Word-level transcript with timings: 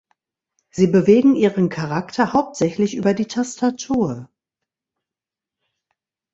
Sie 0.71 0.87
bewegen 0.87 1.35
Ihren 1.35 1.69
Charakter 1.69 2.33
hauptsächlich 2.33 2.95
über 2.95 3.13
die 3.13 3.27
Tastatur. 3.27 4.31